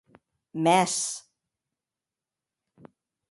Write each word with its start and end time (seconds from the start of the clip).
Mès! 0.63 0.95